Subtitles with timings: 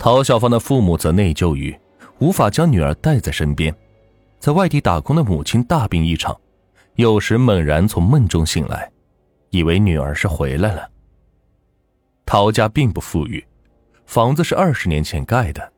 [0.00, 1.78] 陶小芳的父母则内疚于
[2.20, 3.72] 无法将女儿带在身边，
[4.38, 6.34] 在外地打工的母亲大病一场，
[6.94, 8.90] 有时猛然从梦中醒来，
[9.50, 10.88] 以为女儿是回来了。
[12.24, 13.44] 陶家并不富裕，
[14.06, 15.70] 房子是二十年前盖的，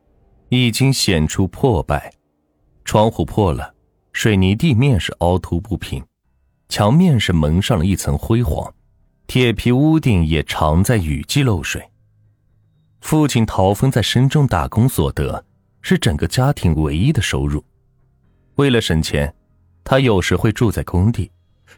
[0.47, 2.13] 已经显出破败，
[2.85, 3.73] 窗户破了，
[4.13, 6.01] 水泥地面是凹凸不平，
[6.69, 8.73] 墙面是蒙上了一层灰黄，
[9.27, 11.83] 铁皮屋顶也常在雨季漏水。
[13.03, 15.43] 父亲陶峰在深圳打工所得
[15.81, 17.61] 是整个家庭唯一的收入。
[18.55, 19.31] 为了省钱，
[19.83, 21.29] 他有时会住在工地，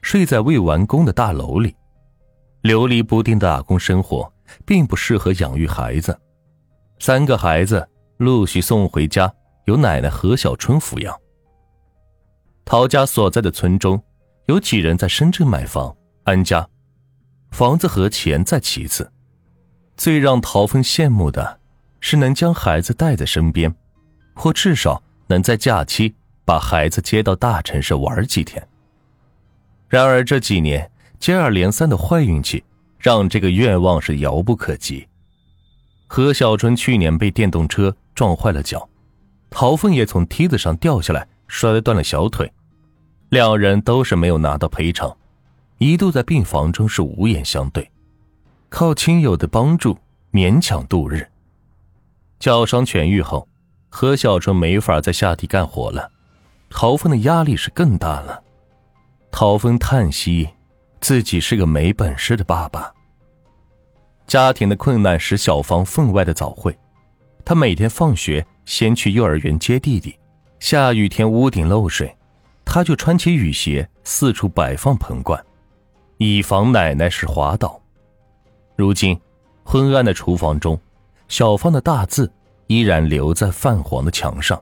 [0.04, 1.76] 睡在未完工的大楼里。
[2.62, 4.32] 流离不定的打工生活
[4.66, 6.18] 并不适合养育孩子。
[7.00, 7.86] 三个孩子
[8.18, 9.34] 陆续送回家，
[9.66, 11.20] 由奶奶何小春抚养。
[12.64, 14.00] 陶家所在的村中，
[14.46, 16.70] 有几人在深圳买房安家，
[17.50, 19.12] 房子和钱在其次。
[19.98, 21.60] 最让陶峰羡慕的，
[22.00, 23.74] 是能将孩子带在身边，
[24.34, 28.66] 或至少能在假期把孩子接到大城市玩几天。
[29.88, 32.64] 然而这几年接二连三的坏运气，
[33.00, 35.08] 让这个愿望是遥不可及。
[36.08, 38.88] 何小春去年被电动车撞坏了脚，
[39.50, 42.52] 陶峰也从梯子上掉下来，摔断了小腿，
[43.30, 45.16] 两人都是没有拿到赔偿，
[45.78, 47.90] 一度在病房中是无言相对。
[48.70, 49.98] 靠亲友的帮助
[50.32, 51.28] 勉强度日。
[52.40, 53.48] 脚伤痊愈后，
[53.90, 56.12] 何小春没法在下地干活了，
[56.70, 58.44] 陶峰的压力是更大了。
[59.32, 60.50] 陶峰叹息，
[61.00, 62.94] 自己是个没本事的爸爸。
[64.28, 66.78] 家庭的困难使小芳分外的早会，
[67.46, 70.18] 他每天放学先去幼儿园接弟弟，
[70.60, 72.16] 下雨天屋顶漏水，
[72.66, 75.42] 他就穿起雨鞋四处摆放盆罐，
[76.18, 77.80] 以防奶奶是滑倒。
[78.76, 79.20] 如今，
[79.64, 80.80] 昏暗的厨房中，
[81.28, 82.32] 小芳的大字
[82.68, 84.62] 依然留在泛黄的墙上。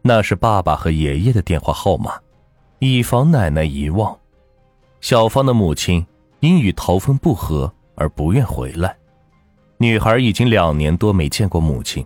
[0.00, 2.18] 那是爸爸和爷爷的电话号码，
[2.78, 4.18] 以防奶奶遗忘。
[5.00, 6.04] 小芳的母亲
[6.40, 8.96] 因与陶峰不和而不愿回来。
[9.78, 12.04] 女孩已经两年多没见过母亲。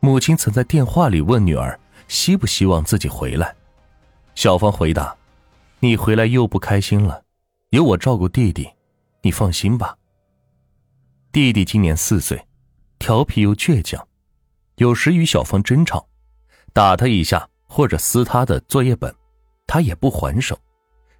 [0.00, 1.78] 母亲曾在电话里问女儿
[2.08, 3.54] 希不希望自己回来。
[4.34, 5.14] 小芳回答
[5.78, 7.22] ：“你回来又不开心了，
[7.70, 8.68] 有我照顾弟弟，
[9.20, 9.96] 你放心吧。”
[11.32, 12.46] 弟弟今年四岁，
[12.98, 14.06] 调皮又倔强，
[14.76, 16.06] 有时与小芳争吵，
[16.74, 19.14] 打他一下或者撕他的作业本，
[19.66, 20.58] 他也不还手，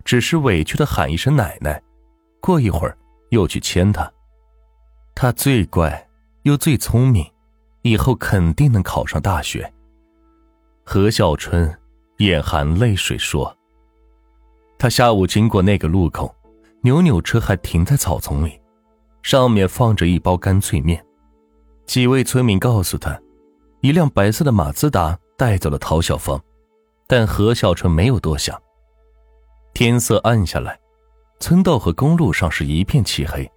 [0.05, 1.83] 只是委屈的喊一声奶奶，
[2.43, 2.95] 过一会儿
[3.31, 4.13] 又去牵他。
[5.15, 6.07] 他最乖
[6.43, 7.25] 又最聪明，
[7.81, 9.73] 以后肯定能考上大学。
[10.85, 11.75] 何小春
[12.19, 13.57] 眼含泪水说
[14.79, 16.35] ：“他下午经过那个路口，
[16.83, 18.61] 扭扭车还停在草丛里。”
[19.23, 21.03] 上面放着一包干脆面，
[21.87, 23.19] 几位村民告诉他，
[23.81, 26.41] 一辆白色的马自达带走了陶小芳，
[27.07, 28.61] 但何小春没有多想。
[29.73, 30.79] 天色暗下来，
[31.39, 33.51] 村道和公路上是一片漆黑，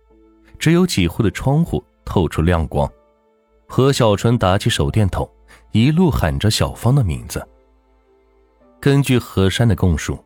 [0.59, 2.90] 只有几户的窗户透出亮光。
[3.68, 5.30] 何小春打起手电筒，
[5.72, 7.46] 一路喊着小芳的名字。
[8.80, 10.24] 根据何山的供述，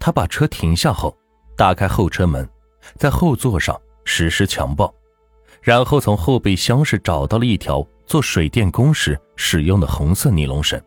[0.00, 1.14] 他把车停下后，
[1.54, 2.48] 打开后车门，
[2.96, 3.78] 在后座上。
[4.04, 4.92] 实施强暴，
[5.62, 10.80] 然后从后备箱是找到了一条做水电工时使用的红色尼龙绳，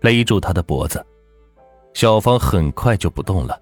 [0.00, 1.04] 勒住他的脖子。
[1.92, 3.60] 小芳很快就不动了。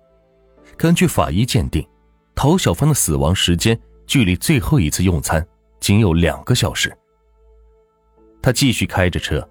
[0.77, 1.87] 根据法医鉴定，
[2.35, 5.47] 陶小芳的死亡时间距离最后一次用餐
[5.81, 6.97] 仅有两个小时。
[8.41, 9.47] 他继续开着车，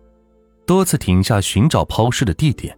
[0.66, 2.78] 多次停下寻找抛尸的地点，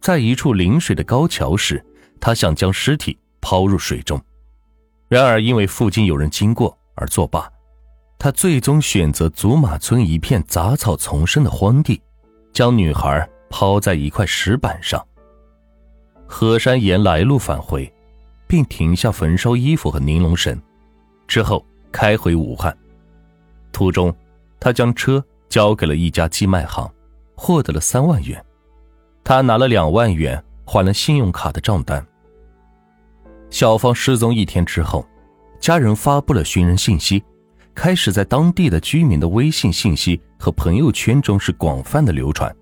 [0.00, 1.84] 在一处临水的高桥时，
[2.20, 4.20] 他想将尸体抛入水中。
[5.10, 7.50] 然而，因为附近有人经过而作罢，
[8.16, 12.00] 他最终选择祖马村一片杂草丛生的荒地，
[12.52, 15.04] 将女孩抛在一块石板上。
[16.28, 17.92] 何山岩来路返回，
[18.46, 20.56] 并停下焚烧衣服和尼龙绳，
[21.26, 22.72] 之后开回武汉。
[23.72, 24.14] 途中，
[24.60, 26.88] 他将车交给了一家寄卖行，
[27.34, 28.40] 获得了三万元。
[29.24, 32.06] 他拿了两万元还了信用卡的账单。
[33.50, 35.06] 小芳失踪一天之后，
[35.58, 37.22] 家人发布了寻人信息，
[37.74, 42.54] 开始在当地的居民的微信信息和朋友圈中是广泛的流传。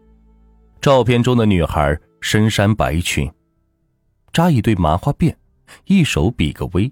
[0.81, 3.31] 照片中的女孩深衫白裙，
[4.33, 5.35] 扎一对麻花辫，
[5.85, 6.91] 一手比个 V。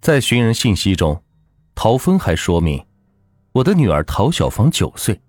[0.00, 1.22] 在寻人信息中，
[1.74, 2.84] 陶峰还说明
[3.52, 5.20] ：“我的女儿陶小芳九岁，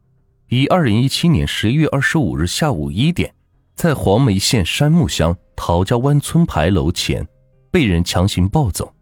[0.47, 3.33] 于二零一七年十一月二十五日下午一点。”
[3.75, 7.25] 在黄梅县山木乡陶家湾村牌楼前，
[7.71, 8.93] 被人强行抱走。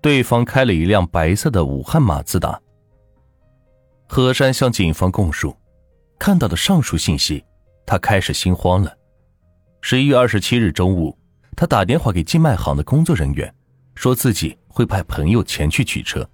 [0.00, 2.60] 对方开了一辆白色的武汉马自达。
[4.06, 5.56] 何山向警方供述，
[6.18, 7.42] 看到的上述信息，
[7.86, 8.94] 他开始心慌了。
[9.80, 11.16] 十一月二十七日中午，
[11.56, 13.52] 他打电话给寄卖行的工作人员，
[13.94, 16.28] 说自己会派朋友前去取车，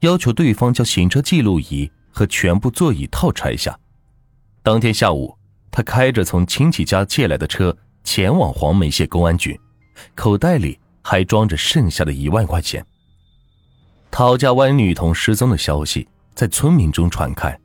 [0.00, 3.76] 要求对方将行车记录仪和全部座椅套拆下。
[4.62, 5.36] 当天下午，
[5.70, 9.58] 他开着从亲戚家借来的车前往黄梅县公安局，
[10.14, 12.84] 口袋里还装着剩下的一万块钱。
[14.10, 17.58] 陶家湾女童失踪的消息在村民中传开，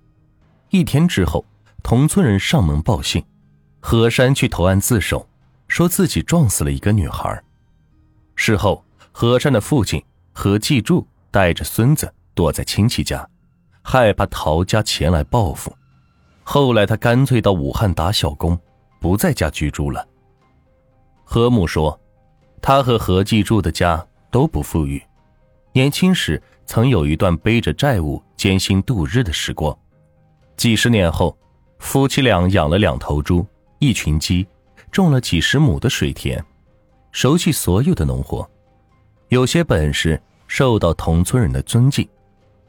[0.70, 1.46] 一天之后，
[1.84, 3.24] 同村人上门报信，
[3.80, 5.28] 何山去投案自首，
[5.68, 7.44] 说自己撞死了一个女孩。
[8.36, 13.30] 事后，何山的父亲何继柱带着孙子躲在亲戚家，
[13.84, 15.72] 害怕陶家前来报复。
[16.44, 18.58] 后来，他干脆到武汉打小工，
[19.00, 20.08] 不在家居住了。
[21.32, 21.96] 何母说，
[22.60, 25.00] 他和何继柱的家都不富裕。
[25.74, 29.78] 年轻时曾有一段背着债务艰辛度日的时光，
[30.58, 31.38] 几十年后，
[31.78, 33.46] 夫妻俩养了两头猪、
[33.78, 34.48] 一群鸡，
[34.92, 36.44] 种了几十亩的水田，
[37.12, 38.50] 熟悉所有的农活，
[39.28, 42.10] 有些本事，受到同村人的尊敬。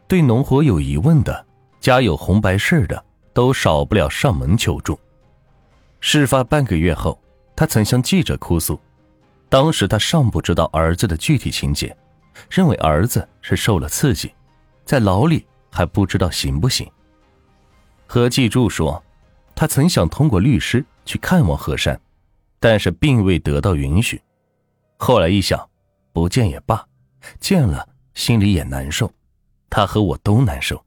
[0.06, 1.46] 对农活有疑问的，
[1.80, 3.02] 家有红白事的，
[3.32, 5.00] 都少不了上门求助。
[6.00, 7.18] 事发半个月后，
[7.60, 8.80] 他曾向记者哭诉，
[9.50, 11.94] 当时他尚不知道儿子的具体情节。
[12.48, 14.32] 认为儿子是受了刺激，
[14.86, 16.90] 在牢里还不知道行不行。
[18.06, 19.04] 何继柱说，
[19.54, 22.00] 他曾想通过律师去看望何山，
[22.58, 24.18] 但是并未得到允许。
[24.96, 25.68] 后来一想，
[26.14, 26.82] 不见也罢，
[27.40, 29.12] 见了心里也难受，
[29.68, 30.82] 他和我都难受。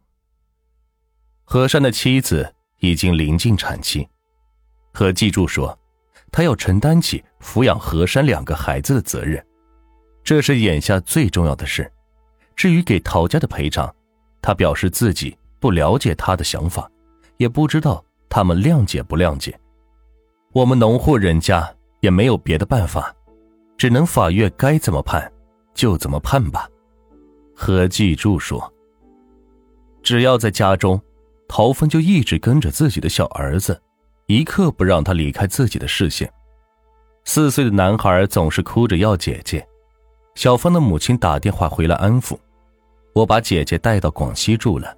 [1.44, 4.10] 何山的妻子已经临近产期，
[4.92, 5.78] 何继柱说，
[6.34, 9.42] 他要承担起抚养何山两个孩子的责任。
[10.24, 11.90] 这是眼下最重要的事。
[12.56, 13.94] 至于给陶家的赔偿，
[14.42, 16.90] 他表示自己不了解他的想法，
[17.38, 19.58] 也不知道他们谅解不谅解。
[20.54, 23.16] 我们农户人家也没有别的办法，
[23.78, 25.32] 只能法院该怎么判
[25.76, 26.68] 就怎么判吧。
[27.56, 28.74] 何继柱说
[30.02, 31.00] ：“只要在家中，
[31.48, 33.80] 陶峰就一直跟着自己的小儿子，
[34.34, 36.28] 一刻不让他离开自己的视线。
[37.24, 39.64] 四岁的男孩总是哭着要姐姐。”
[40.34, 42.36] 小芳的母亲打电话回来安抚，
[43.14, 44.98] 我把姐姐带到广西住了。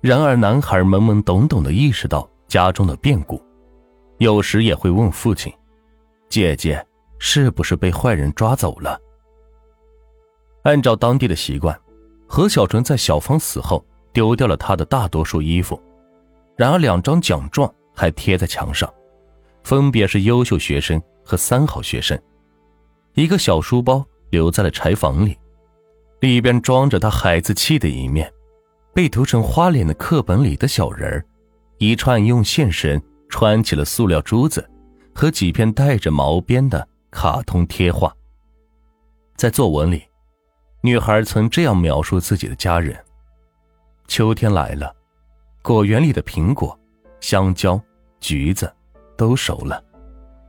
[0.00, 3.38] 然而，男孩懵懵懂懂的意识到家中的变故，
[4.16, 5.52] 有时也会问父亲
[6.30, 6.82] ：“姐姐
[7.18, 8.98] 是不是被坏人抓走了？”
[10.64, 11.78] 按照当地的习惯，
[12.26, 15.78] 何小纯在小芳死后丢掉了她的大多数衣服，
[16.56, 18.92] 然而两张奖状还贴在墙上，
[19.64, 22.16] 分别是优秀学生和三好学生，
[23.14, 24.06] 一个小书包。
[24.30, 25.38] 留在了柴房里，
[26.18, 28.30] 里边装着他孩子气的一面，
[28.92, 31.24] 被涂成花脸的课本里的小人儿，
[31.78, 34.68] 一串用线绳穿起了塑料珠子，
[35.14, 38.12] 和几片带着毛边的卡通贴画。
[39.36, 40.02] 在作文里，
[40.80, 42.98] 女孩曾这样描述自己的家人：
[44.08, 44.92] 秋天来了，
[45.62, 46.76] 果园里的苹果、
[47.20, 47.80] 香蕉、
[48.20, 48.72] 橘子
[49.16, 49.82] 都熟了，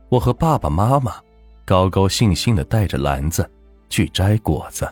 [0.08, 1.14] 我和爸爸妈妈
[1.64, 3.48] 高高兴兴的带着篮子。
[3.90, 4.86] 去摘果子。